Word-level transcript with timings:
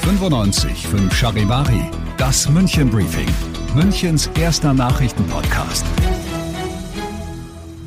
95 0.00 0.86
Charivari, 1.12 1.90
das 2.16 2.48
München 2.48 2.90
Briefing, 2.90 3.28
Münchens 3.74 4.30
erster 4.38 4.72
Nachrichtenpodcast. 4.72 5.84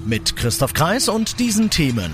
Mit 0.05 0.35
Christoph 0.35 0.73
Kreis 0.73 1.07
und 1.09 1.39
diesen 1.39 1.69
Themen. 1.69 2.11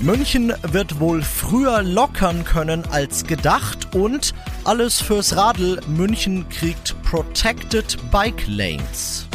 München 0.00 0.52
wird 0.62 0.98
wohl 0.98 1.22
früher 1.22 1.82
lockern 1.82 2.44
können 2.44 2.84
als 2.90 3.24
gedacht 3.24 3.94
und 3.94 4.34
alles 4.64 5.00
fürs 5.00 5.36
Radl. 5.36 5.80
München 5.86 6.48
kriegt 6.48 7.00
Protected 7.02 7.98
Bike 8.10 8.44
Lanes. 8.48 9.28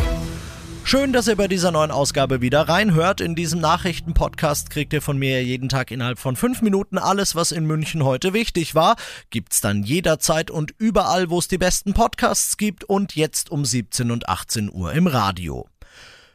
Schön, 0.90 1.12
dass 1.12 1.28
ihr 1.28 1.36
bei 1.36 1.50
dieser 1.50 1.72
neuen 1.72 1.92
Ausgabe 1.92 2.40
wieder 2.40 2.70
reinhört. 2.70 3.20
In 3.20 3.36
diesem 3.36 3.60
Nachrichtenpodcast 3.60 4.70
kriegt 4.70 4.94
ihr 4.94 5.02
von 5.02 5.18
mir 5.18 5.44
jeden 5.44 5.68
Tag 5.68 5.92
innerhalb 5.92 6.18
von 6.18 6.38
fünf 6.38 6.62
Minuten 6.62 6.98
alles, 6.98 7.36
was 7.36 7.52
in 7.52 7.66
München 7.66 8.06
heute 8.06 8.32
wichtig 8.32 8.74
war. 8.74 8.96
Gibt's 9.30 9.60
dann 9.60 9.84
jederzeit 9.84 10.50
und 10.50 10.74
überall, 10.78 11.30
wo 11.30 11.40
es 11.40 11.50
die 11.50 11.58
besten 11.58 11.94
Podcasts 11.94 12.56
gibt 12.56 12.86
und 12.86 13.18
jetzt 13.18 13.52
um 13.52 13.66
17 13.66 14.12
und 14.12 14.30
18 14.30 14.72
Uhr 14.72 14.94
im 14.94 15.08
Radio. 15.08 15.68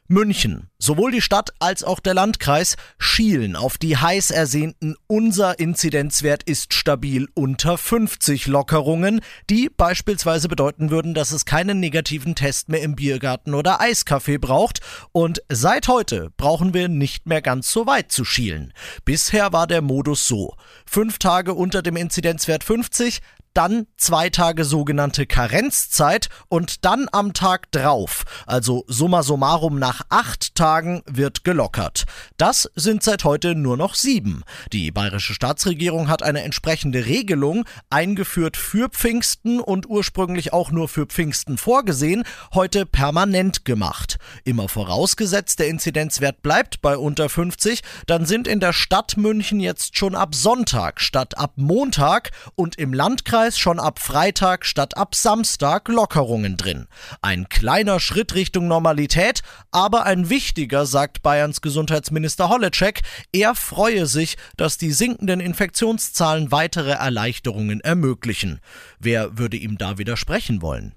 München. 0.08 0.68
Sowohl 0.78 1.12
die 1.12 1.20
Stadt 1.20 1.50
als 1.58 1.84
auch 1.84 2.00
der 2.00 2.12
Landkreis 2.14 2.76
schielen 2.98 3.56
auf 3.56 3.78
die 3.78 3.96
heiß 3.96 4.30
ersehnten 4.30 4.96
Unser 5.06 5.58
Inzidenzwert 5.58 6.42
ist 6.42 6.74
stabil 6.74 7.28
unter 7.34 7.78
50 7.78 8.46
Lockerungen, 8.46 9.20
die 9.48 9.70
beispielsweise 9.74 10.48
bedeuten 10.48 10.90
würden, 10.90 11.14
dass 11.14 11.30
es 11.30 11.44
keinen 11.44 11.80
negativen 11.80 12.34
Test 12.34 12.68
mehr 12.68 12.82
im 12.82 12.96
Biergarten 12.96 13.54
oder 13.54 13.80
Eiscafé 13.80 14.38
braucht 14.38 14.80
und 15.12 15.40
seit 15.48 15.88
heute 15.88 16.30
brauchen 16.36 16.74
wir 16.74 16.88
nicht 16.88 17.26
mehr 17.26 17.40
ganz 17.40 17.70
so 17.72 17.86
weit 17.86 18.10
zu 18.10 18.24
schielen. 18.24 18.72
Bisher 19.04 19.52
war 19.52 19.66
der 19.66 19.82
Modus 19.82 20.26
so. 20.26 20.56
Fünf 20.84 21.18
Tage 21.18 21.54
unter 21.54 21.80
dem 21.80 21.96
Inzidenzwert 21.96 22.64
50, 22.64 23.20
dann 23.54 23.86
zwei 23.96 24.30
Tage 24.30 24.64
sogenannte 24.64 25.26
Karenzzeit 25.26 26.28
und 26.48 26.84
dann 26.84 27.06
am 27.12 27.32
Tag 27.32 27.70
drauf, 27.72 28.24
also 28.46 28.84
summa 28.86 29.22
summarum 29.22 29.78
nach 29.78 30.02
acht 30.08 30.54
Tagen, 30.54 31.02
wird 31.06 31.44
gelockert. 31.44 32.04
Das 32.36 32.70
sind 32.74 33.02
seit 33.02 33.24
heute 33.24 33.54
nur 33.54 33.76
noch 33.76 33.94
sieben. 33.94 34.42
Die 34.72 34.90
bayerische 34.90 35.34
Staatsregierung 35.34 36.08
hat 36.08 36.22
eine 36.22 36.42
entsprechende 36.42 37.06
Regelung 37.06 37.64
eingeführt 37.90 38.56
für 38.56 38.88
Pfingsten 38.88 39.60
und 39.60 39.88
ursprünglich 39.88 40.52
auch 40.52 40.70
nur 40.70 40.88
für 40.88 41.06
Pfingsten 41.06 41.58
vorgesehen, 41.58 42.24
heute 42.54 42.86
permanent 42.86 43.64
gemacht. 43.64 44.18
Immer 44.44 44.68
vorausgesetzt, 44.68 45.58
der 45.58 45.68
Inzidenzwert 45.68 46.42
bleibt 46.42 46.80
bei 46.80 46.96
unter 46.96 47.28
50, 47.28 47.82
dann 48.06 48.26
sind 48.26 48.48
in 48.48 48.60
der 48.60 48.72
Stadt 48.72 49.16
München 49.16 49.60
jetzt 49.60 49.96
schon 49.98 50.14
ab 50.14 50.34
Sonntag 50.34 51.00
statt 51.00 51.36
ab 51.36 51.52
Montag 51.56 52.30
und 52.54 52.76
im 52.76 52.92
Landkreis 52.92 53.41
Landkreis 53.42 53.58
schon 53.58 53.80
ab 53.80 53.98
Freitag 53.98 54.64
statt 54.64 54.96
ab 54.96 55.16
Samstag 55.16 55.88
Lockerungen 55.88 56.56
drin. 56.56 56.86
Ein 57.22 57.48
kleiner 57.48 57.98
Schritt 57.98 58.34
Richtung 58.34 58.68
Normalität, 58.68 59.42
aber 59.72 60.04
ein 60.04 60.28
wichtiger, 60.30 60.86
sagt 60.86 61.22
Bayerns 61.22 61.60
Gesundheitsminister 61.60 62.48
Holleczek. 62.48 63.02
Er 63.32 63.56
freue 63.56 64.06
sich, 64.06 64.36
dass 64.56 64.78
die 64.78 64.92
sinkenden 64.92 65.40
Infektionszahlen 65.40 66.52
weitere 66.52 66.92
Erleichterungen 66.92 67.80
ermöglichen. 67.80 68.60
Wer 69.00 69.36
würde 69.36 69.56
ihm 69.56 69.76
da 69.76 69.98
widersprechen 69.98 70.62
wollen? 70.62 70.94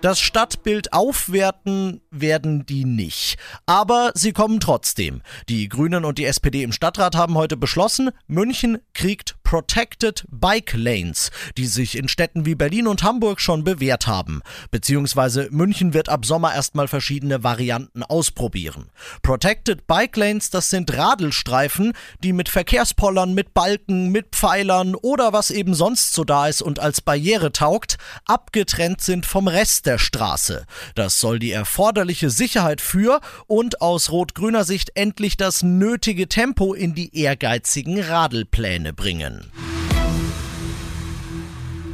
Das 0.00 0.20
Stadtbild 0.20 0.92
aufwerten 0.92 2.00
werden 2.10 2.66
die 2.66 2.84
nicht. 2.84 3.36
Aber 3.66 4.10
sie 4.14 4.32
kommen 4.32 4.58
trotzdem. 4.58 5.22
Die 5.48 5.68
Grünen 5.68 6.04
und 6.04 6.18
die 6.18 6.24
SPD 6.24 6.62
im 6.62 6.72
Stadtrat 6.72 7.14
haben 7.14 7.34
heute 7.34 7.56
beschlossen, 7.56 8.10
München 8.26 8.78
kriegt 8.94 9.36
Protected 9.52 10.24
Bike 10.30 10.72
Lanes, 10.72 11.30
die 11.58 11.66
sich 11.66 11.98
in 11.98 12.08
Städten 12.08 12.46
wie 12.46 12.54
Berlin 12.54 12.86
und 12.86 13.02
Hamburg 13.02 13.38
schon 13.38 13.64
bewährt 13.64 14.06
haben. 14.06 14.40
Beziehungsweise 14.70 15.48
München 15.50 15.92
wird 15.92 16.08
ab 16.08 16.24
Sommer 16.24 16.54
erstmal 16.54 16.88
verschiedene 16.88 17.44
Varianten 17.44 18.02
ausprobieren. 18.02 18.88
Protected 19.20 19.86
Bike 19.86 20.16
Lanes, 20.16 20.48
das 20.48 20.70
sind 20.70 20.96
Radelstreifen, 20.96 21.92
die 22.22 22.32
mit 22.32 22.48
Verkehrspollern, 22.48 23.34
mit 23.34 23.52
Balken, 23.52 24.08
mit 24.08 24.28
Pfeilern 24.34 24.94
oder 24.94 25.34
was 25.34 25.50
eben 25.50 25.74
sonst 25.74 26.14
so 26.14 26.24
da 26.24 26.48
ist 26.48 26.62
und 26.62 26.80
als 26.80 27.02
Barriere 27.02 27.52
taugt, 27.52 27.98
abgetrennt 28.24 29.02
sind 29.02 29.26
vom 29.26 29.48
Rest 29.48 29.84
der 29.84 29.98
Straße. 29.98 30.64
Das 30.94 31.20
soll 31.20 31.38
die 31.38 31.52
erforderliche 31.52 32.30
Sicherheit 32.30 32.80
für 32.80 33.20
und 33.48 33.82
aus 33.82 34.10
rot-grüner 34.12 34.64
Sicht 34.64 34.92
endlich 34.94 35.36
das 35.36 35.62
nötige 35.62 36.26
Tempo 36.26 36.72
in 36.72 36.94
die 36.94 37.14
ehrgeizigen 37.14 38.00
Radelpläne 38.00 38.94
bringen. 38.94 39.41
Yeah. 39.42 39.71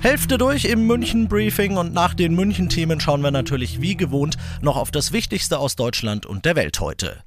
Hälfte 0.00 0.38
durch 0.38 0.64
im 0.64 0.86
München-Briefing 0.86 1.76
und 1.76 1.92
nach 1.92 2.14
den 2.14 2.34
München-Themen 2.34 3.00
schauen 3.00 3.20
wir 3.20 3.32
natürlich 3.32 3.80
wie 3.80 3.96
gewohnt 3.96 4.36
noch 4.62 4.76
auf 4.76 4.92
das 4.92 5.12
Wichtigste 5.12 5.58
aus 5.58 5.74
Deutschland 5.74 6.24
und 6.24 6.44
der 6.44 6.54
Welt 6.54 6.78
heute. 6.78 7.24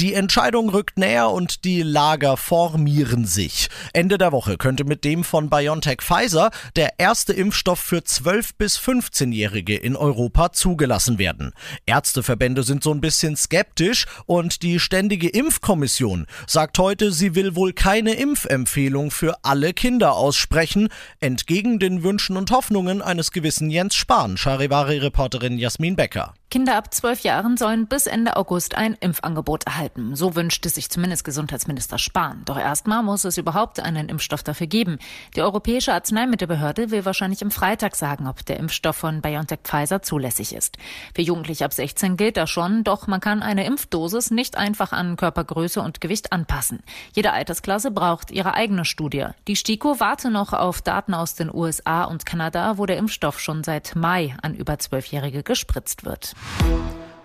Die 0.00 0.14
Entscheidung 0.14 0.70
rückt 0.70 0.98
näher 0.98 1.30
und 1.30 1.64
die 1.64 1.82
Lager 1.82 2.38
formieren 2.38 3.26
sich. 3.26 3.68
Ende 3.92 4.16
der 4.16 4.32
Woche 4.32 4.56
könnte 4.56 4.84
mit 4.84 5.04
dem 5.04 5.24
von 5.24 5.50
BioNTech 5.50 6.00
Pfizer 6.00 6.50
der 6.74 6.98
erste 6.98 7.34
Impfstoff 7.34 7.78
für 7.78 7.98
12- 7.98 8.52
bis 8.56 8.78
15-Jährige 8.78 9.76
in 9.76 9.96
Europa 9.96 10.52
zugelassen 10.52 11.18
werden. 11.18 11.52
Ärzteverbände 11.84 12.62
sind 12.62 12.82
so 12.82 12.94
ein 12.94 13.02
bisschen 13.02 13.36
skeptisch 13.36 14.06
und 14.24 14.62
die 14.62 14.80
Ständige 14.80 15.28
Impfkommission 15.28 16.26
sagt 16.46 16.78
heute, 16.78 17.12
sie 17.12 17.34
will 17.34 17.54
wohl 17.54 17.74
keine 17.74 18.14
Impfempfehlung 18.14 19.10
für 19.10 19.44
alle 19.44 19.74
Kinder 19.74 20.14
aussprechen, 20.14 20.88
entgegen 21.20 21.78
den 21.78 22.02
Wünschen 22.10 22.36
und 22.36 22.50
Hoffnungen 22.50 23.02
eines 23.02 23.30
gewissen 23.30 23.70
Jens 23.70 23.94
Spahn, 23.94 24.36
Charivari-Reporterin 24.36 25.58
Jasmin 25.58 25.94
Becker. 25.94 26.34
Kinder 26.50 26.76
ab 26.76 26.92
zwölf 26.92 27.20
Jahren 27.20 27.56
sollen 27.56 27.86
bis 27.86 28.08
Ende 28.08 28.36
August 28.36 28.74
ein 28.74 28.94
Impfangebot 28.98 29.66
erhalten. 29.66 30.16
So 30.16 30.34
wünschte 30.34 30.68
sich 30.68 30.90
zumindest 30.90 31.22
Gesundheitsminister 31.22 31.96
Spahn. 31.96 32.42
Doch 32.44 32.58
erstmal 32.58 33.04
muss 33.04 33.24
es 33.24 33.38
überhaupt 33.38 33.78
einen 33.78 34.08
Impfstoff 34.08 34.42
dafür 34.42 34.66
geben. 34.66 34.98
Die 35.36 35.42
Europäische 35.42 35.92
Arzneimittelbehörde 35.94 36.90
will 36.90 37.04
wahrscheinlich 37.04 37.44
am 37.44 37.52
Freitag 37.52 37.94
sagen, 37.94 38.26
ob 38.26 38.44
der 38.44 38.56
Impfstoff 38.56 38.96
von 38.96 39.22
BioNTech 39.22 39.60
Pfizer 39.62 40.02
zulässig 40.02 40.52
ist. 40.52 40.76
Für 41.14 41.22
Jugendliche 41.22 41.64
ab 41.64 41.72
16 41.72 42.16
gilt 42.16 42.36
das 42.36 42.50
schon, 42.50 42.82
doch 42.82 43.06
man 43.06 43.20
kann 43.20 43.44
eine 43.44 43.64
Impfdosis 43.64 44.32
nicht 44.32 44.56
einfach 44.56 44.90
an 44.90 45.16
Körpergröße 45.16 45.80
und 45.80 46.00
Gewicht 46.00 46.32
anpassen. 46.32 46.80
Jede 47.14 47.30
Altersklasse 47.30 47.92
braucht 47.92 48.32
ihre 48.32 48.54
eigene 48.54 48.84
Studie. 48.84 49.26
Die 49.46 49.54
STIKO 49.54 50.00
warte 50.00 50.32
noch 50.32 50.52
auf 50.52 50.82
Daten 50.82 51.14
aus 51.14 51.36
den 51.36 51.54
USA 51.54 51.99
und 52.04 52.26
Kanada, 52.26 52.78
wo 52.78 52.86
der 52.86 52.96
Impfstoff 52.96 53.40
schon 53.40 53.64
seit 53.64 53.96
Mai 53.96 54.34
an 54.42 54.54
über 54.54 54.78
Zwölfjährige 54.78 55.42
gespritzt 55.42 56.04
wird. 56.04 56.34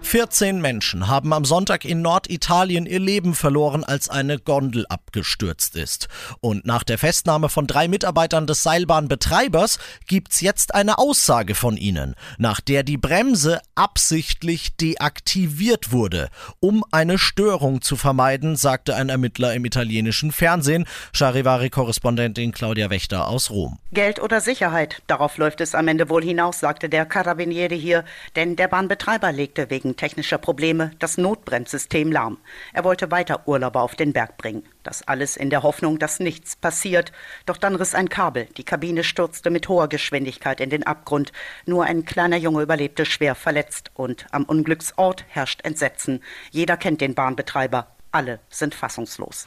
14 0.06 0.62
Menschen 0.62 1.08
haben 1.08 1.34
am 1.34 1.46
Sonntag 1.46 1.84
in 1.84 2.04
Norditalien 2.04 2.86
ihr 2.86 3.00
Leben 3.00 3.34
verloren, 3.34 3.84
als 3.84 4.08
eine 4.08 4.38
Gondel 4.38 4.86
abgestürzt 4.88 5.76
ist. 5.76 6.10
Und 6.42 6.64
nach 6.64 6.84
der 6.84 7.00
Festnahme 7.00 7.50
von 7.50 7.66
drei 7.66 7.88
Mitarbeitern 7.88 8.46
des 8.46 8.62
Seilbahnbetreibers 8.62 9.80
gibt's 10.06 10.42
jetzt 10.42 10.76
eine 10.76 11.00
Aussage 11.00 11.56
von 11.56 11.76
ihnen, 11.76 12.14
nach 12.38 12.62
der 12.62 12.84
die 12.84 12.98
Bremse 12.98 13.60
absichtlich 13.74 14.76
deaktiviert 14.76 15.92
wurde, 15.92 16.30
um 16.60 16.84
eine 16.92 17.18
Störung 17.18 17.82
zu 17.82 17.96
vermeiden, 17.96 18.56
sagte 18.56 18.96
ein 18.96 19.10
Ermittler 19.10 19.56
im 19.56 19.66
italienischen 19.66 20.32
Fernsehen, 20.32 20.86
Charivari-Korrespondentin 21.14 22.52
Claudia 22.52 22.92
Wächter 22.92 23.28
aus 23.28 23.50
Rom. 23.50 23.80
Geld 23.92 24.22
oder 24.22 24.40
Sicherheit, 24.40 25.02
darauf 25.08 25.38
läuft 25.38 25.62
es 25.62 25.74
am 25.74 25.88
Ende 25.88 26.10
wohl 26.10 26.24
hinaus, 26.24 26.60
sagte 26.60 26.90
der 26.90 27.08
Carabinieri 27.08 27.80
hier, 27.80 28.06
denn 28.36 28.56
der 28.56 28.68
Bahnbetreiber 28.68 29.32
legte 29.32 29.72
wegen 29.96 29.98
technischer 29.98 30.38
Probleme 30.38 30.92
das 31.00 31.18
Notbremssystem 31.18 32.12
lahm. 32.12 32.38
Er 32.74 32.84
wollte 32.84 33.12
weiter 33.12 33.48
Urlauber 33.48 33.82
auf 33.82 33.96
den 33.96 34.14
Berg 34.14 34.38
bringen. 34.38 34.64
Das 34.84 35.08
alles 35.08 35.38
in 35.38 35.50
der 35.50 35.64
Hoffnung, 35.64 36.00
dass 36.00 36.20
nichts 36.20 36.56
passiert. 36.56 37.12
Doch 37.46 37.58
dann 37.58 37.76
riss 37.76 37.96
ein 37.96 38.10
Kabel. 38.10 38.48
Die 38.58 38.64
Kabine 38.64 39.04
stürzte 39.04 39.50
mit 39.50 39.70
hoher 39.70 39.88
Geschwindigkeit 39.88 40.60
in 40.60 40.70
den 40.70 40.84
Abgrund. 40.84 41.32
Nur 41.66 41.86
ein 41.86 42.06
kleiner 42.06 42.38
Junge 42.38 42.62
überlebte 42.62 43.06
schwer 43.06 43.36
verletzt. 43.36 43.92
Und 43.94 44.26
am 44.32 44.44
Unglücksort 44.44 45.24
herrscht 45.30 45.62
Entsetzen. 45.64 46.22
Jeder 46.52 46.78
kennt 46.78 47.02
den 47.02 47.16
Bahnbetreiber. 47.16 47.88
Alle 48.12 48.40
sind 48.50 48.76
fassungslos. 48.76 49.46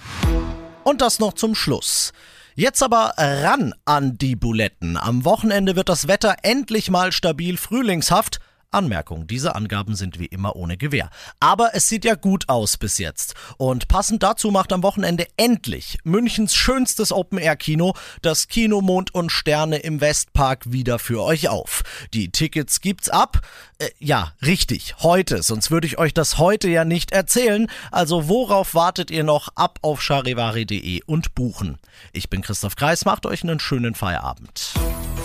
Und 0.84 1.00
das 1.00 1.19
noch 1.19 1.34
zum 1.34 1.55
Schluss. 1.55 2.12
Jetzt 2.55 2.82
aber 2.82 3.12
ran 3.17 3.75
an 3.84 4.19
die 4.19 4.34
Buletten. 4.34 4.96
Am 4.96 5.25
Wochenende 5.25 5.76
wird 5.76 5.88
das 5.88 6.08
Wetter 6.08 6.37
endlich 6.43 6.90
mal 6.90 7.12
stabil 7.12 7.56
frühlingshaft 7.56 8.40
Anmerkung, 8.70 9.26
diese 9.26 9.55
Angaben 9.55 9.94
sind 9.94 10.19
wie 10.19 10.26
immer 10.26 10.56
ohne 10.56 10.76
Gewähr. 10.76 11.11
Aber 11.41 11.70
es 11.75 11.88
sieht 11.88 12.05
ja 12.05 12.15
gut 12.15 12.49
aus 12.49 12.76
bis 12.76 12.99
jetzt. 12.99 13.35
Und 13.56 13.88
passend 13.88 14.23
dazu 14.23 14.50
macht 14.50 14.73
am 14.73 14.82
Wochenende 14.82 15.26
endlich 15.37 15.99
Münchens 16.05 16.55
schönstes 16.55 17.12
Open-Air-Kino, 17.12 17.94
das 18.23 18.49
Kino 18.49 18.81
Mond 18.81 19.15
und 19.15 19.31
Sterne 19.32 19.79
im 19.79 20.00
Westpark, 20.00 20.70
wieder 20.73 20.99
für 20.99 21.23
euch 21.23 21.49
auf. 21.49 21.82
Die 22.12 22.31
Tickets 22.31 22.81
gibt's 22.81 23.09
ab. 23.09 23.41
Äh, 23.79 23.88
ja, 23.99 24.32
richtig, 24.43 24.97
heute, 25.00 25.43
sonst 25.43 25.71
würde 25.71 25.87
ich 25.87 25.99
euch 25.99 26.12
das 26.12 26.38
heute 26.38 26.69
ja 26.69 26.85
nicht 26.85 27.12
erzählen. 27.12 27.69
Also 27.91 28.29
worauf 28.29 28.75
wartet 28.75 29.11
ihr 29.11 29.25
noch? 29.25 29.49
Ab 29.55 29.79
auf 29.82 30.03
charivari.de 30.03 31.03
und 31.06 31.35
buchen. 31.35 31.79
Ich 32.12 32.29
bin 32.29 32.43
Christoph 32.43 32.76
Kreis, 32.76 33.05
macht 33.05 33.26
euch 33.26 33.43
einen 33.43 33.61
schönen 33.61 33.94
Feierabend. 33.94 34.75